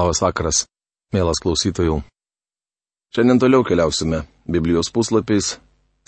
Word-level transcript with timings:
Labas 0.00 0.22
vakaras, 0.24 0.58
mielas 1.12 1.42
klausytojų. 1.44 1.98
Šiandien 3.12 3.40
toliau 3.42 3.66
keliausime 3.68 4.22
Biblijos 4.48 4.88
puslapiais, 4.88 5.58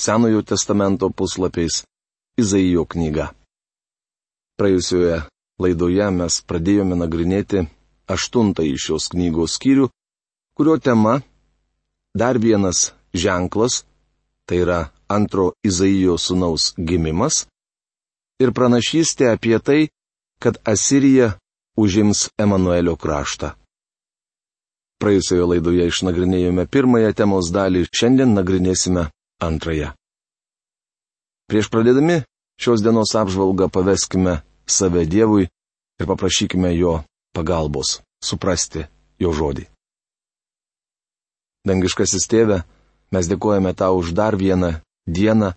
Senojo 0.00 0.40
testamento 0.40 1.10
puslapiais, 1.12 1.82
Izaijo 2.40 2.86
knyga. 2.88 3.26
Praėjusioje 4.56 5.18
laidoje 5.60 6.08
mes 6.22 6.40
pradėjome 6.48 6.96
nagrinėti 7.02 7.66
aštuntąjį 8.08 8.80
šios 8.86 9.12
knygos 9.12 9.58
skyrių, 9.58 9.90
kurio 10.56 10.78
tema- 10.80 11.20
dar 12.22 12.40
vienas 12.40 12.94
ženklas, 13.12 13.84
tai 14.46 14.64
yra 14.64 14.80
antro 15.08 15.52
Izaijo 15.60 16.16
sunaus 16.16 16.72
gimimas, 16.78 17.44
ir 18.40 18.56
pranašystė 18.56 19.34
apie 19.36 19.58
tai, 19.58 19.80
kad 20.40 20.56
Asirija 20.64 21.34
užims 21.76 22.30
Emanuelio 22.38 22.96
kraštą. 22.96 23.58
Praėjusioje 25.02 25.48
laidoje 25.50 25.88
išnagrinėjome 25.90 26.68
pirmąją 26.70 27.10
temos 27.18 27.50
dalį, 27.50 27.88
šiandien 27.90 28.36
nagrinėsime 28.38 29.08
antrąją. 29.42 29.90
Prieš 31.50 31.66
pradėdami 31.74 32.20
šios 32.62 32.84
dienos 32.84 33.10
apžvalgą 33.18 33.66
paveskime 33.74 34.38
save 34.70 35.02
Dievui 35.10 35.48
ir 35.98 36.06
paprašykime 36.06 36.70
Jo 36.76 37.00
pagalbos 37.34 37.98
suprasti 38.22 38.86
Jo 39.18 39.34
žodį. 39.34 39.66
Dangiškasis 41.66 42.26
tėve, 42.30 42.62
mes 43.14 43.28
dėkojame 43.30 43.74
tau 43.74 43.98
už 43.98 44.14
dar 44.14 44.38
vieną 44.38 44.72
dieną, 45.06 45.52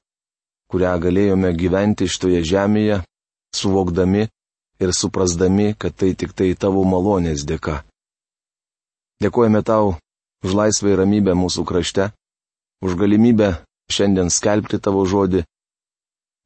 kurią 0.70 0.98
galėjome 1.02 1.54
gyventi 1.58 2.10
šitoje 2.10 2.42
žemėje, 2.46 3.00
suvokdami 3.56 4.28
ir 4.82 4.94
suprasdami, 4.94 5.74
kad 5.78 5.96
tai 5.98 6.14
tik 6.14 6.34
tai 6.34 6.54
tavo 6.54 6.84
malonės 6.86 7.46
dėka. 7.46 7.84
Dėkojame 9.24 9.62
tau 9.64 9.96
už 10.46 10.54
laisvą 10.54 10.92
ir 10.94 11.00
ramybę 11.02 11.34
mūsų 11.38 11.64
krašte, 11.68 12.12
už 12.84 12.98
galimybę 13.00 13.56
šiandien 13.92 14.30
skelbti 14.30 14.80
tavo 14.80 15.06
žodį. 15.08 15.46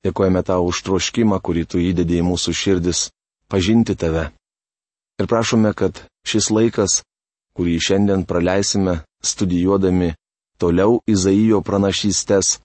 Dėkojame 0.06 0.44
tau 0.48 0.70
už 0.70 0.84
troškimą, 0.88 1.40
kurį 1.44 1.66
tu 1.68 1.82
įdedė 1.82 2.22
į 2.22 2.28
mūsų 2.30 2.54
širdis, 2.56 3.10
pažinti 3.52 3.96
tave. 4.00 4.30
Ir 5.20 5.28
prašome, 5.28 5.74
kad 5.76 6.00
šis 6.24 6.48
laikas, 6.56 7.02
kurį 7.58 7.76
šiandien 7.84 8.24
praleisime 8.24 9.02
studijuodami 9.26 10.14
toliau 10.62 11.02
Izaijo 11.10 11.60
pranašystės, 11.66 12.60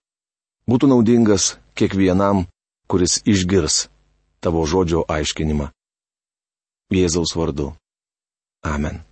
būtų 0.71 0.93
naudingas 0.93 1.57
kiekvienam, 1.75 2.45
kuris 2.87 3.19
išgirs 3.27 3.89
tavo 4.45 4.63
žodžio 4.69 5.03
aiškinimą. 5.09 5.73
Jėzaus 6.95 7.35
vardu. 7.35 7.73
Amen. 8.63 9.03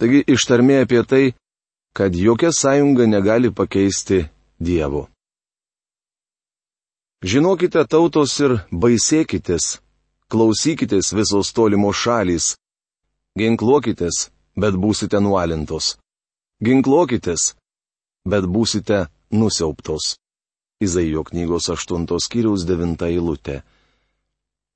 Taigi 0.00 0.24
ištarmė 0.34 0.82
apie 0.84 1.02
tai, 1.06 1.24
kad 1.94 2.14
jokia 2.18 2.50
sąjunga 2.52 3.06
negali 3.06 3.50
pakeisti 3.50 4.24
Dievo. 4.58 5.06
Žinokite 7.24 7.84
tautos 7.88 8.34
ir 8.44 8.58
baisėkitės, 8.68 9.78
klausykitės 10.28 11.12
visos 11.16 11.52
tolimos 11.56 11.96
šalys. 11.96 12.48
Ginkluokitės, 13.38 14.28
bet 14.58 14.74
būsite 14.76 15.20
nualintos. 15.24 15.94
Ginkluokitės, 16.62 17.54
bet 18.28 18.44
būsite 18.44 19.06
nusiauptos. 19.30 20.16
Izaijo 20.84 21.24
knygos 21.30 21.70
8 21.72 22.04
skyriaus 22.26 22.66
9 22.68 23.06
eilutė. 23.08 23.62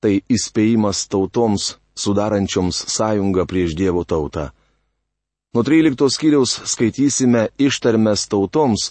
Tai 0.00 0.14
įspėjimas 0.30 1.04
tautoms, 1.10 1.74
sudarančioms 1.98 2.84
sąjungą 2.94 3.44
prieš 3.50 3.74
Dievo 3.74 4.04
tautą. 4.06 4.52
Nuo 5.54 5.62
13 5.64 6.10
skyriaus 6.12 6.60
skaitysime 6.64 7.48
ištarmes 7.58 8.26
tautoms, 8.28 8.90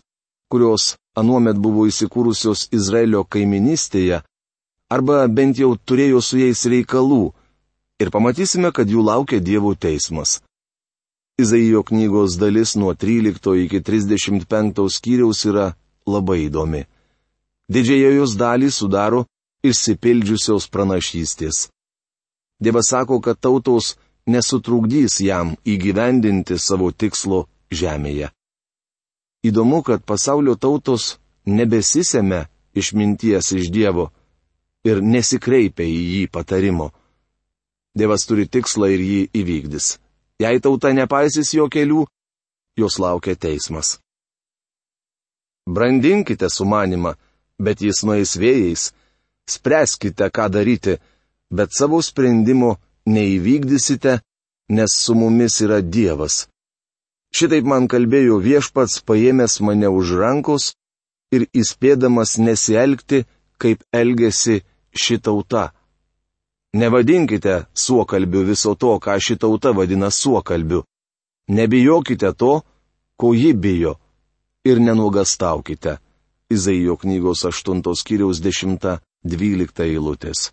kurios 0.50 0.96
anuomet 1.14 1.60
buvo 1.62 1.86
įsikūrusios 1.86 2.68
Izraelio 2.74 3.22
kaiminystėje, 3.24 4.24
arba 4.90 5.28
bent 5.28 5.62
jau 5.62 5.76
turėjo 5.78 6.22
su 6.26 6.40
jais 6.42 6.66
reikalų, 6.66 7.22
ir 8.02 8.10
pamatysime, 8.10 8.72
kad 8.74 8.90
jų 8.90 9.06
laukia 9.06 9.40
Dievo 9.40 9.76
teismas. 9.76 10.40
Izaijo 11.38 11.84
knygos 11.86 12.40
dalis 12.42 12.74
nuo 12.76 12.96
13 12.98 13.54
iki 13.68 13.84
35 13.86 14.90
skyriaus 14.98 15.46
yra 15.46 15.68
labai 16.10 16.48
įdomi. 16.48 16.88
Didžiąją 17.70 18.12
jos 18.16 18.34
dalį 18.40 18.72
sudaro 18.74 19.26
išsipildžiusios 19.62 20.66
pranašystės. 20.74 21.68
Dievas 22.58 22.90
sako, 22.90 23.22
kad 23.22 23.38
tautos 23.38 23.94
nesutrukdys 24.28 25.20
jam 25.24 25.56
įgyvendinti 25.66 26.58
savo 26.60 26.92
tikslo 26.92 27.46
žemėje. 27.72 28.30
Įdomu, 29.48 29.82
kad 29.88 30.04
pasaulio 30.04 30.58
tautos 30.60 31.16
nebesisėmė 31.48 32.46
išminties 32.76 33.54
iš 33.56 33.70
Dievo 33.72 34.10
ir 34.88 35.02
nesikreipia 35.02 35.86
į 35.88 36.02
jį 36.14 36.24
patarimo. 36.32 36.92
Dievas 37.98 38.28
turi 38.30 38.46
tikslą 38.46 38.92
ir 38.94 39.02
jį 39.02 39.22
įvykdys. 39.42 39.98
Jei 40.44 40.60
tauta 40.62 40.92
nepaisys 40.94 41.54
jo 41.56 41.66
kelių, 41.72 42.04
jos 42.78 43.00
laukia 43.02 43.34
teismas. 43.36 43.98
Brandinkite 45.68 46.50
sumanimą, 46.50 47.16
bet 47.60 47.82
jis 47.82 48.04
nueis 48.06 48.36
vėjais, 48.38 48.92
spręskite, 49.50 50.30
ką 50.30 50.46
daryti, 50.54 51.00
bet 51.50 51.74
savo 51.74 52.00
sprendimo 52.06 52.78
neįvykdysite, 53.08 54.20
nes 54.70 54.92
su 55.04 55.16
mumis 55.16 55.62
yra 55.66 55.80
Dievas. 55.82 56.48
Šitaip 57.36 57.66
man 57.68 57.88
kalbėjo 57.92 58.40
viešpats 58.44 59.02
paėmęs 59.08 59.60
mane 59.66 59.90
už 60.00 60.14
rankos 60.20 60.74
ir 61.32 61.48
įspėdamas 61.62 62.38
nesielgti, 62.40 63.26
kaip 63.62 63.84
elgesi 63.92 64.62
ši 64.92 65.20
tauta. 65.24 65.72
Nevadinkite 66.78 67.66
suokalbiu 67.74 68.44
viso 68.48 68.76
to, 68.76 68.98
ką 69.00 69.18
ši 69.20 69.38
tauta 69.42 69.72
vadina 69.78 70.12
suokalbiu. 70.12 70.84
Nebijokite 71.48 72.34
to, 72.34 72.62
ko 73.18 73.34
ji 73.34 73.54
bijo. 73.54 73.96
Ir 74.68 74.80
nenuogastaukite. 74.84 75.98
Izaijo 76.52 76.98
knygos 76.98 77.46
8 77.46 77.82
skyriaus 77.96 78.40
10-12 78.44 79.84
eilutės. 79.84 80.52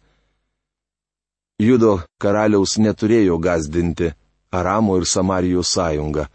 Judo 1.58 2.00
karaliaus 2.18 2.78
neturėjo 2.82 3.38
gazdinti 3.38 4.10
Aramo 4.50 4.96
ir 4.98 5.06
Samarijos 5.06 5.70
sąjungą. 5.74 6.26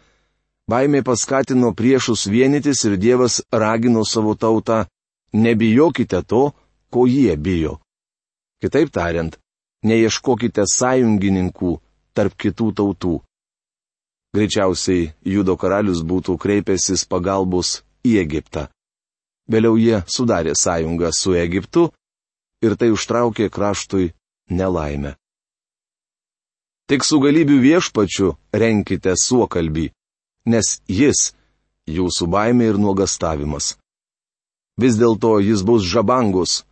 Baimė 0.70 1.02
paskatino 1.04 1.72
priešus 1.76 2.26
vienytis 2.30 2.84
ir 2.88 2.96
Dievas 2.96 3.40
ragino 3.52 4.04
savo 4.04 4.34
tautą- 4.34 4.86
nebijokite 5.44 6.22
to, 6.22 6.52
ko 6.90 7.06
jie 7.06 7.36
bijo. 7.36 7.80
Kitaip 8.62 8.90
tariant, 8.90 9.36
neieškokite 9.84 10.64
sąjungininkų 10.64 11.80
tarp 12.14 12.36
kitų 12.36 12.72
tautų. 12.78 13.20
Greičiausiai 14.34 15.12
Judo 15.24 15.56
karalius 15.56 16.00
būtų 16.02 16.38
kreipęsis 16.38 17.04
pagalbos 17.04 17.82
į 18.04 18.20
Egiptą. 18.24 18.68
Vėliau 19.50 19.76
jie 19.76 20.02
sudarė 20.06 20.54
sąjungą 20.54 21.10
su 21.12 21.34
Egiptu 21.34 21.90
ir 22.62 22.76
tai 22.76 22.90
užtraukė 22.94 23.50
kraštui 23.50 24.12
nelaimę. 24.50 25.14
Tik 26.90 27.04
su 27.06 27.20
galybių 27.22 27.56
viešpačiu 27.62 28.32
renkite 28.50 29.14
suokalbį, 29.14 29.90
nes 30.50 30.80
jis- 30.88 31.32
jūsų 31.96 32.26
baimė 32.26 32.70
ir 32.70 32.78
nuogastavimas. 32.78 33.76
Vis 34.76 34.96
dėlto 34.98 35.38
jis 35.38 35.62
bus 35.62 35.84
žabangus, 35.86 36.64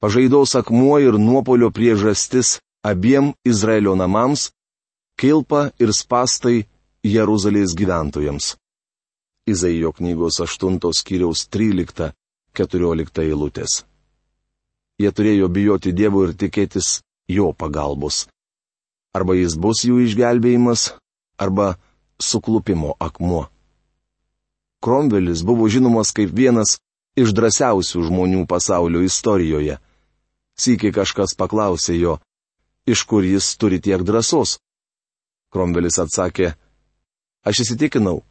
pažaidos 0.00 0.54
akmuo 0.54 1.00
ir 1.02 1.18
nuopolio 1.18 1.70
priežastis 1.70 2.60
abiem 2.82 3.34
Izraelio 3.44 3.96
namams, 3.96 4.52
kilpa 5.18 5.72
ir 5.82 5.90
spastai 5.92 6.66
Jeruzalės 7.02 7.74
gyventojams. 7.74 8.54
Izaijo 9.46 9.92
knygos 9.92 10.40
8 10.42 10.92
skyriaus 10.92 11.48
13-14 11.50 13.22
eilutės. 13.22 13.84
Jie 14.98 15.10
turėjo 15.12 15.48
bijoti 15.48 15.92
Dievo 15.92 16.24
ir 16.26 16.34
tikėtis 16.34 17.02
jo 17.28 17.52
pagalbos. 17.52 18.26
Arba 19.16 19.36
jis 19.36 19.56
bus 19.56 19.84
jų 19.86 20.02
išgelbėjimas, 20.04 20.92
arba 21.38 21.76
suklupimo 22.20 22.94
akmuo. 23.00 23.46
Kromvelis 24.84 25.42
buvo 25.42 25.68
žinomas 25.68 26.12
kaip 26.12 26.30
vienas 26.30 26.76
iš 27.16 27.32
drąsiausių 27.32 28.04
žmonių 28.10 28.44
pasaulio 28.46 29.02
istorijoje. 29.06 29.78
Sykį 30.56 30.92
kažkas 31.00 31.34
paklausė 31.36 31.96
jo, 31.96 32.18
iš 32.86 33.04
kur 33.08 33.24
jis 33.24 33.56
turi 33.56 33.80
tiek 33.80 34.04
drąsos. 34.04 34.58
Kromvelis 35.52 35.98
atsakė, 36.00 36.54
aš 37.44 37.64
įsitikinau, 37.64 38.22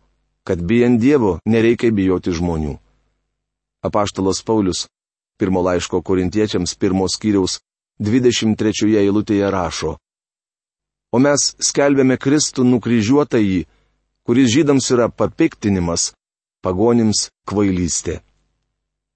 kad 0.45 0.61
bijant 0.61 1.01
Dievo 1.01 1.39
nereikia 1.45 1.91
bijoti 1.91 2.33
žmonių. 2.33 2.77
Apaštalas 3.85 4.41
Paulius, 4.45 4.85
pirmo 5.37 5.61
laiško 5.65 6.01
korintiečiams 6.01 6.73
pirmos 6.77 7.17
kiriaus 7.21 7.59
23 7.99 8.97
eilutėje 8.99 9.49
rašo. 9.51 9.95
O 11.15 11.19
mes 11.19 11.53
skelbėme 11.63 12.17
Kristų 12.19 12.65
nukryžiuotąjį, 12.67 13.65
kuris 14.27 14.51
žydams 14.51 14.89
yra 14.91 15.07
papiktinimas, 15.07 16.11
pagonims 16.65 17.29
kvailystė. 17.47 18.19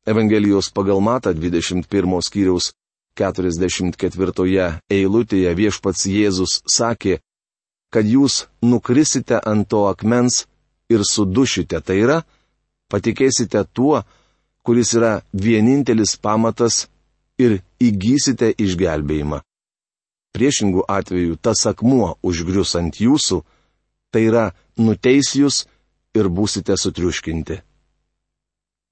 Evangelijos 0.07 0.69
pagal 0.71 1.01
Mata 1.03 1.33
21 1.35 2.21
skyriaus 2.23 2.71
44 3.19 4.79
eilutėje 4.89 5.51
viešpats 5.59 6.05
Jėzus 6.07 6.61
sakė, 6.63 7.19
kad 7.91 8.05
jūs 8.07 8.45
nukrisite 8.61 9.41
ant 9.43 9.67
to 9.67 9.87
akmens 9.89 10.45
ir 10.89 11.03
sudušite, 11.03 11.81
tai 11.81 11.99
yra, 12.05 12.21
patikėsite 12.89 13.65
tuo, 13.73 14.05
kuris 14.63 14.93
yra 14.95 15.19
vienintelis 15.33 16.15
pamatas 16.15 16.87
ir 17.39 17.61
įgysite 17.79 18.51
išgelbėjimą. 18.59 19.39
Priešingų 20.35 20.85
atveju 20.91 21.39
tas 21.41 21.65
akmuo 21.71 22.13
užgrius 22.21 22.75
ant 22.77 22.99
jūsų, 23.01 23.41
tai 24.11 24.27
yra 24.29 24.45
nuteis 24.77 25.33
jūs 25.39 25.63
ir 26.13 26.29
būsite 26.29 26.77
sutriuškinti. 26.77 27.61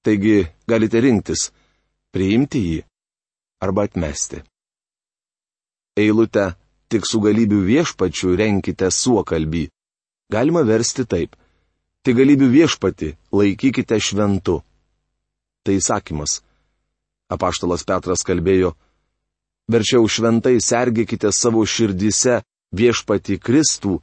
Taigi 0.02 0.48
galite 0.66 1.00
rinktis- 1.04 1.50
priimti 2.14 2.60
jį 2.68 2.78
arba 3.60 3.84
atmesti. 3.88 4.42
Eilutę 5.98 6.54
tik 6.88 7.06
su 7.06 7.20
galybių 7.20 7.60
viešpačiu 7.66 8.36
renkite 8.38 8.90
suokalbį. 8.90 9.68
Galima 10.30 10.62
versti 10.62 11.04
taip. 11.04 11.36
Tik 12.02 12.16
galybių 12.16 12.48
viešpati 12.52 13.16
laikykite 13.32 13.98
šventu. 14.00 14.62
Tai 15.64 15.74
įsakymas. 15.74 16.40
Apaštalas 17.28 17.84
Petras 17.84 18.24
kalbėjo, 18.24 18.72
verčiau 19.68 20.08
šventai 20.08 20.56
sergėkite 20.64 21.32
savo 21.32 21.64
širdise 21.66 22.40
viešpati 22.72 23.36
Kristų, 23.36 23.98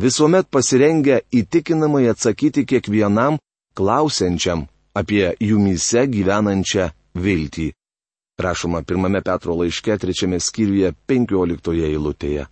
visuomet 0.00 0.50
pasirengę 0.52 1.22
įtikinamai 1.32 2.06
atsakyti 2.12 2.66
kiekvienam 2.68 3.40
klausiančiam 3.78 4.68
apie 4.98 5.32
jumyse 5.40 6.04
gyvenančią 6.12 6.92
viltį 7.16 7.72
rašoma 8.38 8.82
pirmame 8.82 9.22
Petro 9.22 9.54
laiške 9.54 9.98
trečiame 9.98 10.38
skyriuje 10.40 10.92
penkioliktoje 11.06 11.90
eilutėje. 11.90 12.46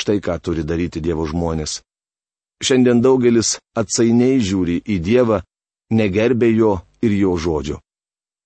Štai 0.00 0.20
ką 0.24 0.36
turi 0.40 0.64
daryti 0.64 1.00
Dievo 1.00 1.24
žmonės. 1.28 1.80
Šiandien 2.62 3.00
daugelis 3.02 3.56
atsainiai 3.76 4.40
žiūri 4.40 4.82
į 4.86 4.98
Dievą, 5.02 5.40
negerbė 5.90 6.52
jo 6.52 6.72
ir 7.02 7.16
jo 7.16 7.36
žodžio. 7.36 7.80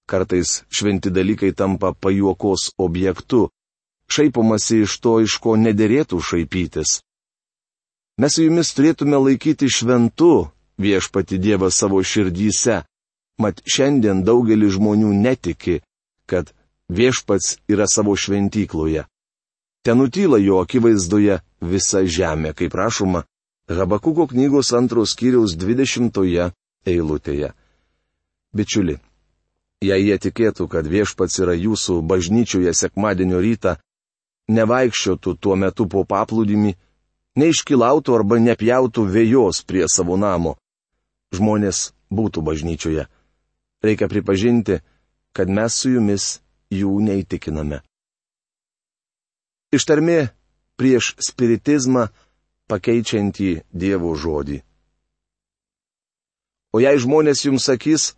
Kartais 0.06 0.62
šventi 0.70 1.10
dalykai 1.10 1.52
tampa 1.52 1.92
pajuokos 1.92 2.70
objektu, 2.78 3.48
šaipomasi 4.08 4.84
iš 4.86 4.98
to, 5.02 5.20
iš 5.26 5.38
ko 5.42 5.56
nederėtų 5.58 6.20
šaipytis. 6.22 7.00
Mes 8.22 8.38
jumis 8.38 8.70
turėtume 8.72 9.18
laikyti 9.18 9.68
šventu 9.68 10.48
viešpati 10.78 11.38
Dievą 11.42 11.70
savo 11.70 11.98
širdyse, 12.02 12.84
mat 13.42 13.60
šiandien 13.66 14.22
daugelis 14.24 14.76
žmonių 14.78 15.10
netiki, 15.12 15.80
kad 16.30 16.52
viešpats 16.88 17.58
yra 17.68 17.86
savo 17.90 18.16
šventykloje. 18.16 19.04
Ten 19.84 19.98
nutyla 19.98 20.38
jo 20.42 20.62
akivaizdoje 20.62 21.40
visa 21.60 22.02
žemė, 22.06 22.54
kaip 22.54 22.74
rašoma 22.74 23.24
Habakuko 23.68 24.28
knygos 24.30 24.72
antros 24.78 25.16
kiriaus 25.18 25.56
20 25.58 26.50
eilutėje. 26.86 27.50
Bičiuli, 28.54 28.96
jei 29.84 30.06
jie 30.08 30.16
tikėtų, 30.18 30.68
kad 30.72 30.86
viešpats 30.88 31.40
yra 31.42 31.54
jūsų 31.56 32.00
bažnyčioje 32.06 32.72
sekmadienio 32.74 33.40
rytą, 33.42 33.76
nevaikščiotų 34.48 35.36
tuo 35.40 35.56
metu 35.56 35.86
po 35.88 36.04
paplūdimi, 36.08 36.76
neiškilautų 37.36 38.14
arba 38.16 38.38
nepjautų 38.40 39.04
vėjos 39.12 39.62
prie 39.66 39.84
savo 39.88 40.16
namo, 40.16 40.56
žmonės 41.34 41.92
būtų 42.10 42.42
bažnyčioje. 42.46 43.06
Reikia 43.84 44.08
pripažinti, 44.08 44.80
kad 45.36 45.50
mes 45.52 45.74
su 45.76 45.92
jumis 45.92 46.40
jų 46.72 46.96
neįtikiname. 47.04 47.82
Ištarmė 49.74 50.30
prieš 50.80 51.14
spiritizmą 51.20 52.08
pakeičiantį 52.70 53.50
Dievo 53.72 54.14
žodį. 54.16 54.62
O 56.72 56.80
jei 56.80 56.96
žmonės 57.00 57.44
jums 57.44 57.66
sakys, 57.68 58.14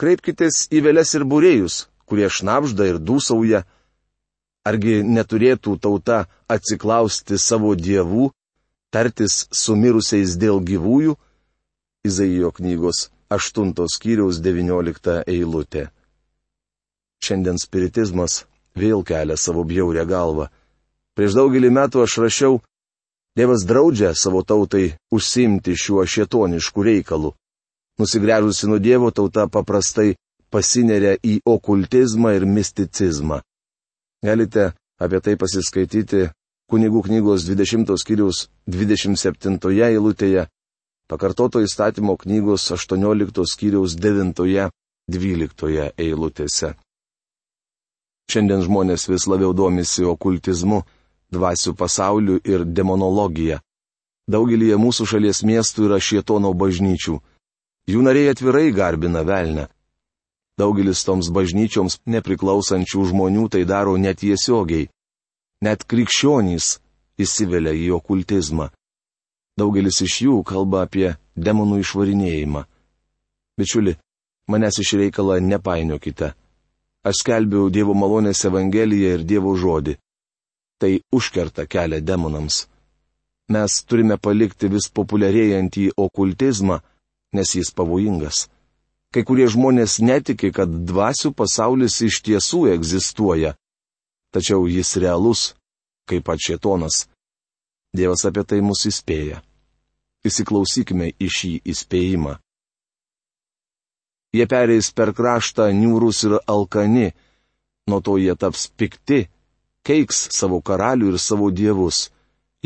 kreipkitės 0.00 0.66
į 0.72 0.82
vėles 0.86 1.14
ir 1.18 1.24
būrėjus, 1.28 1.86
kurie 2.08 2.28
šnapžda 2.30 2.86
ir 2.90 2.98
dūsauja, 2.98 3.64
argi 4.66 5.00
neturėtų 5.02 5.76
tauta 5.82 6.26
atsiklausti 6.48 7.38
savo 7.38 7.74
dievų, 7.74 8.30
tartis 8.92 9.46
su 9.52 9.76
mirusiais 9.76 10.36
dėl 10.40 10.60
gyvųjų? 10.60 11.16
Izaijo 12.06 12.52
knygos 12.54 13.08
8 13.30 13.74
skyriaus 13.90 14.38
19 14.42 15.22
eilutė. 15.26 15.88
Šiandien 17.24 17.58
spiritizmas 17.58 18.44
vėl 18.78 19.02
kelia 19.02 19.36
savo 19.40 19.64
bjaurę 19.66 20.04
galvą. 20.06 20.46
Prieš 21.16 21.34
daugelį 21.38 21.72
metų 21.72 22.04
aš 22.04 22.18
rašiau, 22.22 22.60
Dievas 23.36 23.66
draudžia 23.68 24.14
savo 24.16 24.40
tautai 24.42 24.94
užsimti 25.12 25.74
šiuo 25.76 26.06
šietonišku 26.08 26.80
reikalu. 26.82 27.34
Nusigręžusi 27.98 28.66
nuo 28.68 28.78
Dievo 28.78 29.10
tauta 29.10 29.46
paprastai 29.48 30.14
pasineria 30.52 31.16
į 31.24 31.38
okultizmą 31.48 32.34
ir 32.36 32.44
misticizmą. 32.46 33.40
Galite 34.24 34.72
apie 35.00 35.20
tai 35.24 35.36
pasiskaityti 35.40 36.26
kunigų 36.70 37.02
knygos 37.06 37.46
20 37.48 37.96
skyriaus 38.02 38.46
27 38.66 39.58
eilutėje, 39.88 40.46
pakartoto 41.08 41.62
įstatymo 41.64 42.16
knygos 42.24 42.64
18 42.76 43.44
skyriaus 43.52 43.94
9-12 43.96 45.90
eilutėse. 46.06 46.74
Šiandien 48.26 48.64
žmonės 48.66 49.06
vis 49.08 49.28
labiau 49.30 49.52
domisi 49.54 50.02
okultizmu, 50.04 50.82
dvasių 51.32 51.74
pasauliu 51.78 52.40
ir 52.44 52.64
demonologija. 52.64 53.60
Daugelį 54.26 54.72
mūsų 54.82 55.06
šalies 55.06 55.44
miestų 55.46 55.86
yra 55.86 56.00
šietono 56.02 56.50
bažnyčių. 56.58 57.20
Jų 57.86 58.02
nariai 58.02 58.32
atvirai 58.32 58.72
garbina 58.74 59.22
velnę. 59.22 59.68
Daugelis 60.58 61.04
toms 61.06 61.28
bažnyčioms 61.30 62.00
nepriklausančių 62.08 63.04
žmonių 63.12 63.44
tai 63.52 63.62
daro 63.68 63.94
netiesiogiai. 64.00 64.88
Net 65.62 65.84
krikščionys 65.84 66.80
įsivelia 67.22 67.74
į 67.76 67.92
okultizmą. 67.98 68.70
Daugelis 69.56 70.00
iš 70.04 70.16
jų 70.26 70.40
kalba 70.44 70.82
apie 70.86 71.14
demonų 71.36 71.78
išvarinėjimą. 71.84 72.64
Bičiuli, 73.56 73.94
manęs 74.50 74.80
iš 74.82 74.96
reikalą 75.00 75.38
nepainiokite. 75.40 76.32
Aš 77.06 77.22
skelbiu 77.22 77.68
Dievo 77.70 77.94
malonės 77.94 78.42
Evangeliją 78.48 79.14
ir 79.16 79.22
Dievo 79.24 79.54
žodį. 79.56 79.94
Tai 80.82 80.92
užkerta 81.14 81.64
kelią 81.70 82.02
demonams. 82.02 82.66
Mes 83.48 83.78
turime 83.86 84.18
palikti 84.18 84.68
vis 84.68 84.90
populiarėjantį 84.90 85.92
okultizmą, 85.96 86.80
nes 87.34 87.54
jis 87.56 87.72
pavojingas. 87.74 88.46
Kai 89.14 89.22
kurie 89.24 89.46
žmonės 89.48 89.98
netiki, 90.02 90.50
kad 90.52 90.68
dvasių 90.68 91.32
pasaulis 91.32 92.00
iš 92.04 92.20
tiesų 92.26 92.66
egzistuoja. 92.74 93.54
Tačiau 94.34 94.66
jis 94.68 94.96
realus, 95.00 95.54
kaip 96.10 96.26
pat 96.26 96.42
šėtonas. 96.42 97.06
Dievas 97.96 98.26
apie 98.28 98.44
tai 98.44 98.60
mus 98.60 98.84
įspėja. 98.90 99.40
Įsiklausykime 100.26 101.12
į 101.22 101.28
šį 101.32 101.52
įspėjimą. 101.72 102.34
Jie 104.36 104.44
pereis 104.50 104.90
per 104.92 105.14
kraštą 105.16 105.70
niūrus 105.72 106.24
ir 106.26 106.34
alkani, 106.44 107.12
nuo 107.88 108.02
to 108.04 108.18
jie 108.20 108.34
taps 108.36 108.66
pikti, 108.68 109.28
keiks 109.86 110.26
savo 110.34 110.58
karalių 110.60 111.14
ir 111.14 111.18
savo 111.22 111.48
dievus. 111.54 112.10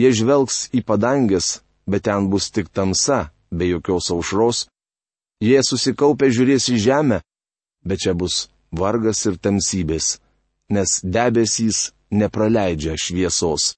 Jie 0.00 0.10
žvelgs 0.16 0.70
į 0.74 0.82
padangės, 0.88 1.60
bet 1.86 2.08
ten 2.08 2.30
bus 2.32 2.48
tik 2.50 2.72
tamsa, 2.72 3.28
be 3.50 3.68
jokios 3.68 4.10
aušros. 4.14 4.68
Jie 5.40 5.60
susikaupę 5.64 6.30
žiūrės 6.30 6.68
į 6.72 6.78
žemę, 6.86 7.20
bet 7.84 7.98
čia 8.04 8.14
bus 8.14 8.48
vargas 8.70 9.26
ir 9.26 9.38
tamsybės, 9.40 10.20
nes 10.70 11.00
debesys 11.02 11.92
nepraleidžia 12.10 12.94
šviesos. 12.98 13.74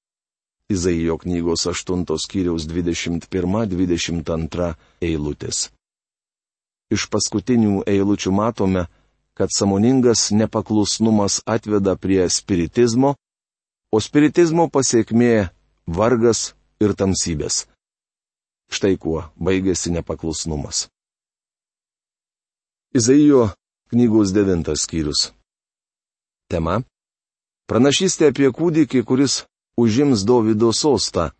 Izaijo 0.72 1.18
knygos 1.20 1.66
8 1.68 2.04
skyriaus 2.18 2.66
21-22 2.66 4.74
eilutės. 5.04 5.68
Iš 6.92 7.08
paskutinių 7.12 7.82
eilučių 7.88 8.32
matome, 8.32 8.86
kad 9.36 9.48
samoningas 9.52 10.30
nepaklusnumas 10.30 11.40
atveda 11.46 11.96
prie 11.96 12.28
spiritizmo, 12.28 13.14
o 13.92 14.00
spiritizmo 14.00 14.68
pasiekmė- 14.68 15.48
vargas 15.98 16.54
ir 16.80 16.94
tamsybės. 16.94 17.66
Štai 18.72 18.96
kuo 18.96 19.26
baigėsi 19.36 19.92
nepaklusnumas. 19.92 20.86
Izaijo 22.96 23.50
knygos 23.92 24.32
devintas 24.32 24.86
skyrius. 24.86 25.32
Tema- 26.48 26.80
pranašystė 27.68 28.32
apie 28.32 28.48
kūdikį, 28.48 29.04
kuris 29.08 29.34
užims 29.76 30.24
Davido 30.24 30.72
sostą. 30.72 31.30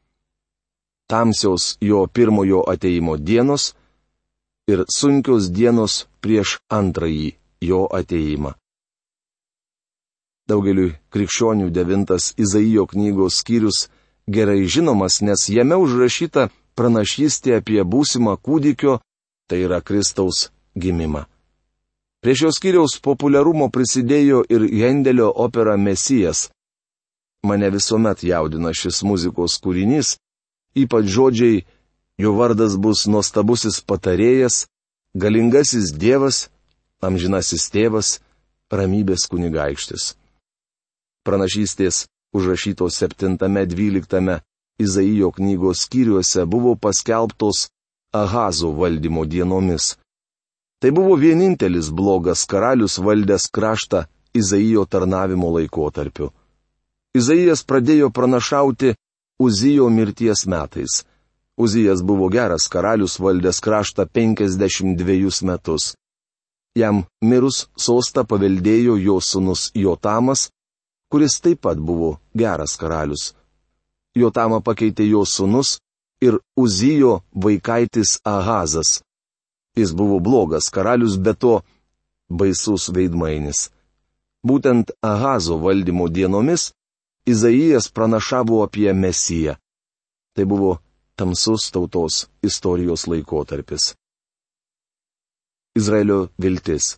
Tamsios 1.08 1.76
jo 1.80 2.06
pirmojo 2.06 2.60
ateimo 2.72 3.16
dienos 3.16 3.74
ir 4.72 4.84
sunkios 4.88 5.50
dienos 5.56 6.06
prieš 6.22 6.58
antrąjį 6.68 7.28
jo 7.68 7.80
ateimą. 8.00 8.52
Daugeliui 10.48 10.96
krikščionių 11.12 11.70
devintas 11.70 12.32
Izaijo 12.36 12.86
knygos 12.92 13.40
skyrius 13.40 13.88
gerai 14.28 14.64
žinomas, 14.68 15.20
nes 15.22 15.48
jame 15.48 15.76
užrašyta 15.84 16.48
pranašystė 16.78 17.58
apie 17.60 17.82
būsimą 17.84 18.36
kūdikio, 18.40 18.98
tai 19.48 19.62
yra 19.66 19.80
Kristaus 19.80 20.48
gimimą. 20.78 21.26
Prie 22.22 22.34
šios 22.38 22.60
skyriaus 22.60 23.00
populiarumo 23.02 23.66
prisidėjo 23.74 24.44
ir 24.46 24.62
Hendelio 24.70 25.32
opera 25.44 25.76
Mesijas. 25.76 26.50
Mane 27.42 27.70
visuomet 27.74 28.22
jaudina 28.22 28.70
šis 28.70 29.02
muzikos 29.02 29.58
kūrinys, 29.58 30.14
ypač 30.78 31.08
žodžiai, 31.10 31.64
jo 32.22 32.36
vardas 32.38 32.76
bus 32.78 33.08
nuostabusis 33.10 33.80
patarėjas, 33.82 34.68
galingasis 35.18 35.90
dievas, 35.90 36.46
amžinasis 37.02 37.66
tėvas, 37.74 38.20
ramybės 38.70 39.26
kunigaikštis. 39.26 40.14
Pranašystės 41.26 42.06
užrašytos 42.32 43.02
7-12 43.02 44.38
Izaijo 44.78 45.30
knygos 45.30 45.84
skyriuose 45.84 46.44
buvo 46.46 46.74
paskelbtos 46.76 47.68
Ahazo 48.12 48.72
valdymo 48.72 49.24
dienomis. 49.24 49.96
Tai 50.80 50.90
buvo 50.90 51.14
vienintelis 51.16 51.90
blogas 51.90 52.44
karalius 52.44 52.98
valdęs 52.98 53.48
kraštą 53.54 54.04
Izaijo 54.34 54.84
tarnavimo 54.84 55.52
laikotarpiu. 55.56 56.30
Izaijas 57.14 57.62
pradėjo 57.68 58.10
pranašauti 58.10 58.94
Uzijo 59.38 59.88
mirties 59.90 60.46
metais. 60.46 61.04
Uzijas 61.56 62.02
buvo 62.02 62.28
geras 62.28 62.68
karalius 62.72 63.18
valdęs 63.20 63.60
kraštą 63.60 64.06
52 64.06 65.42
metus. 65.44 65.94
Jam 66.74 67.02
mirus 67.20 67.66
sostą 67.76 68.24
paveldėjo 68.24 68.96
jo 68.96 69.18
sunus 69.20 69.70
Jotamas, 69.74 70.48
kuris 71.12 71.40
taip 71.44 71.60
pat 71.60 71.78
buvo 71.78 72.16
geras 72.34 72.76
karalius. 72.80 73.34
Jotamą 74.14 74.60
pakeitė 74.60 75.06
jo 75.08 75.24
sunus 75.24 75.78
ir 76.20 76.38
Uzijo 76.56 77.22
vaikaitis 77.34 78.18
Ahazas. 78.24 79.00
Jis 79.76 79.92
buvo 79.96 80.20
blogas 80.20 80.68
karalius, 80.70 81.16
bet 81.16 81.38
to 81.40 81.62
baisus 82.28 82.90
veidmainis. 82.92 83.70
Būtent 84.44 84.92
Ahazo 85.02 85.56
valdymo 85.64 86.08
dienomis 86.08 86.72
Izaijas 87.26 87.88
pranašavo 87.88 88.62
apie 88.66 88.92
Mesiją. 88.92 89.54
Tai 90.34 90.44
buvo 90.44 90.78
tamsus 91.16 91.70
tautos 91.70 92.26
istorijos 92.42 93.06
laikotarpis. 93.06 93.94
Izraelio 95.78 96.28
viltis. 96.42 96.96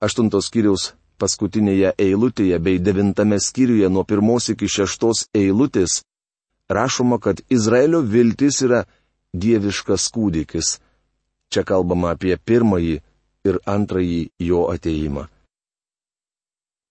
Aštuntos 0.00 0.48
skyriaus 0.48 0.92
paskutinėje 1.18 1.94
eilutėje 1.98 2.58
bei 2.58 2.78
devintame 2.78 3.38
skyriuje 3.40 3.88
nuo 3.90 4.04
pirmos 4.04 4.50
iki 4.52 4.68
šeštos 4.68 5.28
eilutės 5.34 6.02
rašoma, 6.68 7.18
kad 7.18 7.40
Izraelio 7.50 8.00
viltis 8.00 8.62
yra 8.66 8.84
dieviškas 9.34 10.08
kūdikis 10.14 10.78
Čia 11.54 11.62
kalbama 11.62 12.14
apie 12.14 12.34
pirmąjį 12.34 12.94
ir 13.46 13.58
antrąjį 13.70 14.22
jo 14.42 14.64
ateimą. 14.72 15.28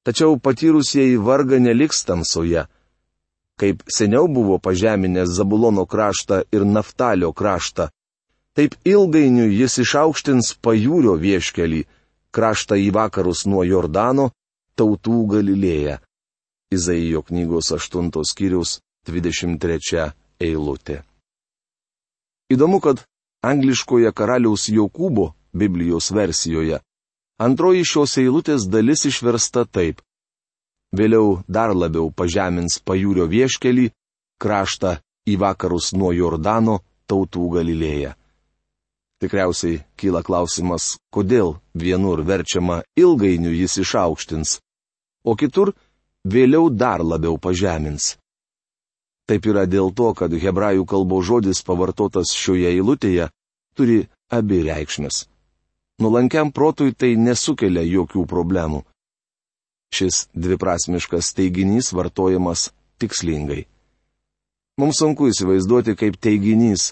Tačiau 0.07 0.37
patyrusieji 0.45 1.17
varga 1.19 1.59
neliks 1.59 2.03
tamsoje. 2.07 2.63
Kaip 3.59 3.83
seniau 3.91 4.29
buvo 4.31 4.55
pažeminęs 4.63 5.33
Zabulono 5.35 5.83
kraštą 5.85 6.41
ir 6.55 6.63
Naftalio 6.65 7.33
kraštą, 7.35 7.89
taip 8.55 8.75
ilgainiui 8.87 9.51
jis 9.59 9.77
išaukštins 9.83 10.53
pajūrio 10.63 11.17
vieškelį, 11.25 11.83
kraštą 12.33 12.77
į 12.81 12.89
vakarus 12.95 13.45
nuo 13.45 13.63
Jordano, 13.67 14.31
tautų 14.77 15.19
Galilėje. 15.35 15.99
Izaijo 16.73 17.21
knygos 17.27 17.69
8 17.75 18.09
skyriaus 18.25 18.79
23 19.07 20.09
eilutė. 20.41 21.03
Įdomu, 22.53 22.79
kad 22.81 23.03
angliškoje 23.45 24.11
karaliaus 24.11 24.69
Jokūbo 24.69 25.33
Biblijos 25.53 26.09
versijoje. 26.11 26.79
Antroji 27.41 27.85
šios 27.85 28.17
eilutės 28.21 28.65
dalis 28.69 29.05
išversta 29.09 29.65
taip. 29.65 30.01
Vėliau 30.93 31.43
dar 31.49 31.73
labiau 31.73 32.11
pažemins 32.13 32.79
pajūrio 32.85 33.25
vieškelį, 33.29 33.89
kraštą 34.41 34.97
į 35.29 35.37
vakarus 35.41 35.93
nuo 35.97 36.11
Jordano 36.13 36.79
tautų 37.09 37.47
Galilėje. 37.57 38.13
Tikriausiai 39.23 39.77
kyla 39.95 40.19
klausimas, 40.19 40.97
kodėl 41.15 41.53
vienur 41.79 42.19
verčiama 42.27 42.81
ilgainiui 42.99 43.61
jis 43.61 43.77
išaukštins, 43.79 44.57
o 45.23 45.35
kitur 45.39 45.71
vėliau 46.27 46.67
dar 46.67 46.99
labiau 46.99 47.37
pažemins. 47.39 48.17
Taip 49.23 49.45
yra 49.47 49.63
dėl 49.63 49.93
to, 49.95 50.09
kad 50.11 50.33
hebrajų 50.35 50.83
kalbos 50.83 51.23
žodis 51.29 51.63
pavartotas 51.63 52.33
šioje 52.35 52.73
eilutėje 52.73 53.29
turi 53.79 54.01
abi 54.27 54.59
reikšmės. 54.67 55.21
Nulankiam 56.03 56.51
protui 56.51 56.91
tai 56.91 57.13
nesukelia 57.15 57.85
jokių 57.87 58.25
problemų. 58.27 58.81
Šis 59.95 60.25
dviprasmiškas 60.35 61.31
teiginys 61.37 61.93
vartojamas 61.95 62.73
tikslingai. 62.99 63.61
Mums 64.81 64.99
sunku 64.99 65.29
įsivaizduoti, 65.31 65.95
kaip 65.95 66.19
teiginys 66.19 66.91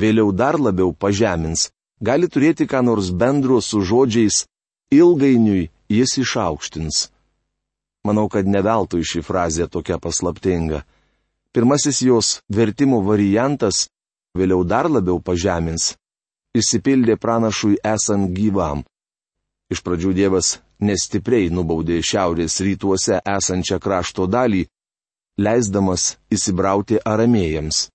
vėliau 0.00 0.32
dar 0.32 0.58
labiau 0.60 0.92
pažemins, 0.92 1.70
gali 2.00 2.28
turėti 2.28 2.66
ką 2.68 2.82
nors 2.84 3.10
bendro 3.10 3.60
su 3.60 3.80
žodžiais 3.80 4.44
ilgainiui 4.92 5.70
jis 5.88 6.18
išaukštins. 6.22 7.08
Manau, 8.06 8.28
kad 8.30 8.46
neveltui 8.46 9.02
ši 9.02 9.22
frazė 9.26 9.66
tokia 9.66 9.98
paslaptinga. 9.98 10.84
Pirmasis 11.52 12.02
jos 12.04 12.28
vertimo 12.52 13.00
variantas 13.02 13.88
vėliau 14.38 14.62
dar 14.62 14.86
labiau 14.90 15.18
pažemins. 15.18 15.96
Įsipildė 16.56 17.16
pranašui 17.20 17.80
esant 17.84 18.30
gyvam. 18.36 18.84
Iš 19.72 19.82
pradžių 19.82 20.12
Dievas 20.14 20.58
nestipriai 20.78 21.50
nubaudė 21.50 21.98
šiaurės 22.04 22.60
rytuose 22.62 23.18
esančią 23.26 23.80
krašto 23.82 24.28
dalį, 24.30 24.62
leisdamas 25.40 26.14
įsibrauti 26.30 27.00
aramėjams. 27.02 27.88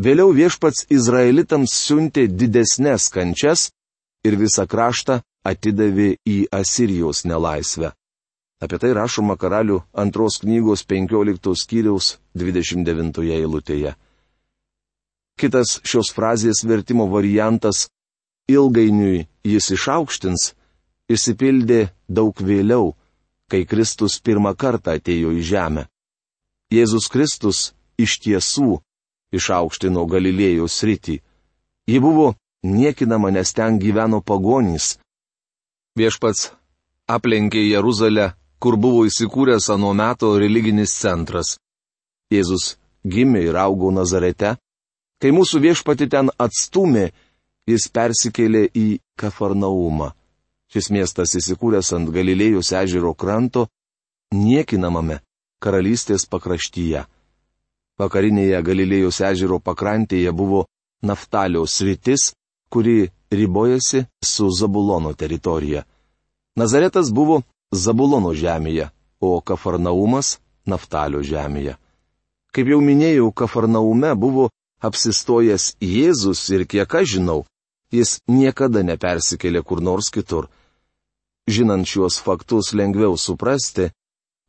Vėliau 0.00 0.30
viešpats 0.32 0.86
Izraelitams 0.88 1.74
siuntė 1.76 2.22
didesnės 2.32 3.10
kančias 3.12 3.66
ir 4.24 4.38
visą 4.40 4.64
kraštą 4.64 5.18
atidavė 5.44 6.14
į 6.24 6.36
Asirijos 6.56 7.26
nelaisvę. 7.28 7.90
Apie 8.64 8.78
tai 8.80 8.94
rašoma 8.96 9.36
karalių 9.36 9.82
antros 9.92 10.40
knygos 10.40 10.86
15 10.88 11.52
skyriaus 11.52 12.14
29 12.32 13.28
eilutėje. 13.36 13.92
Kitas 15.36 15.76
šios 15.84 16.14
frazės 16.16 16.64
vertimo 16.64 17.04
variantas- 17.12 17.90
ilgainiui 18.56 19.26
jis 19.44 19.70
išaukštins- 19.76 20.54
išsipildė 21.12 21.90
daug 22.08 22.32
vėliau, 22.40 22.94
kai 23.50 23.66
Kristus 23.66 24.20
pirmą 24.20 24.56
kartą 24.56 24.96
atėjo 24.96 25.36
į 25.36 25.42
žemę. 25.52 25.88
Jėzus 26.72 27.10
Kristus 27.12 27.74
iš 27.98 28.16
tiesų 28.24 28.80
išaukštino 29.36 30.06
Galilėjos 30.10 30.80
rytį. 30.86 31.20
Ji 31.90 31.98
buvo 32.00 32.34
niekinama, 32.62 33.30
nes 33.30 33.52
ten 33.54 33.78
gyveno 33.82 34.20
pagonys. 34.22 34.98
Viešpats 35.98 36.50
aplenkė 37.10 37.62
Jeruzalę 37.66 38.32
kur 38.60 38.76
buvo 38.76 39.06
įsikūręs 39.08 39.70
anuo 39.72 39.94
meto 39.96 40.34
religinis 40.38 40.92
centras. 41.00 41.56
Jėzus 42.30 42.76
gimė 43.02 43.46
ir 43.48 43.56
augo 43.58 43.90
Nazarete. 43.90 44.56
Kai 45.20 45.32
mūsų 45.36 45.60
viešpati 45.64 46.08
ten 46.12 46.30
atstumė, 46.38 47.10
jis 47.68 47.88
persikėlė 47.92 48.66
į 48.76 49.00
Kafarnaumą. 49.20 50.12
Šis 50.70 50.90
miestas 50.94 51.34
įsikūręs 51.40 51.90
ant 51.96 52.12
Galilėjos 52.14 52.70
ežero 52.78 53.14
kranto, 53.18 53.66
niekinamame 54.32 55.18
karalystės 55.60 56.28
pakraštyje. 56.30 57.02
Vakarinėje 58.00 58.62
Galilėjos 58.64 59.20
ežero 59.28 59.58
pakrantėje 59.60 60.32
buvo 60.32 60.64
Naftalio 61.04 61.66
sritis, 61.68 62.30
kuri 62.72 63.10
ribojasi 63.32 64.06
su 64.24 64.48
Zabulono 64.50 65.12
teritorija. 65.12 65.84
Nazaretas 66.56 67.10
buvo 67.12 67.42
Zabulono 67.72 68.32
žemėje, 68.34 68.88
o 69.20 69.40
Kafarnaumas- 69.40 70.38
Naftalio 70.70 71.20
žemėje. 71.20 71.76
Kaip 72.52 72.66
jau 72.72 72.80
minėjau, 72.80 73.32
Kafarnaume 73.32 74.14
buvo 74.16 74.48
apsistojęs 74.80 75.76
Jėzus 75.80 76.40
ir 76.54 76.64
kiek 76.66 76.94
aš 76.94 77.16
žinau, 77.16 77.44
jis 77.92 78.18
niekada 78.28 78.82
nepersikėlė 78.82 79.62
kur 79.62 79.80
nors 79.80 80.10
kitur. 80.10 80.48
Žinant 81.50 81.86
šiuos 81.86 82.18
faktus 82.22 82.72
lengviau 82.72 83.16
suprasti, 83.18 83.90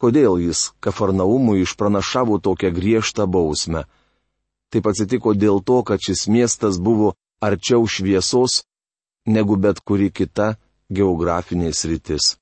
kodėl 0.01 0.39
jis 0.41 0.71
Kafarnaumui 0.81 1.61
išpranašavo 1.61 2.39
tokią 2.41 2.73
griežtą 2.73 3.27
bausmę. 3.29 3.85
Taip 4.71 4.87
atsitiko 4.89 5.35
dėl 5.35 5.61
to, 5.61 5.81
kad 5.87 6.01
šis 6.01 6.25
miestas 6.31 6.79
buvo 6.79 7.13
arčiau 7.43 7.85
šviesos 7.85 8.63
negu 9.27 9.57
bet 9.57 9.81
kuri 9.85 10.09
kita 10.09 10.55
geografinė 10.89 11.73
sritis. 11.73 12.37